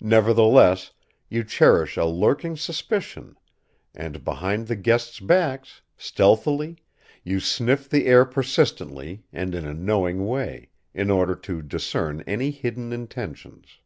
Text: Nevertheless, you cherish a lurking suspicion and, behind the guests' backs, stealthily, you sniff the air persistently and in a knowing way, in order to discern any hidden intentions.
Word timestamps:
Nevertheless, 0.00 0.92
you 1.28 1.44
cherish 1.44 1.98
a 1.98 2.06
lurking 2.06 2.56
suspicion 2.56 3.36
and, 3.94 4.24
behind 4.24 4.66
the 4.66 4.76
guests' 4.76 5.20
backs, 5.20 5.82
stealthily, 5.98 6.78
you 7.22 7.38
sniff 7.38 7.86
the 7.86 8.06
air 8.06 8.24
persistently 8.24 9.24
and 9.30 9.54
in 9.54 9.66
a 9.66 9.74
knowing 9.74 10.24
way, 10.26 10.70
in 10.94 11.10
order 11.10 11.34
to 11.34 11.60
discern 11.60 12.22
any 12.26 12.50
hidden 12.50 12.94
intentions. 12.94 13.80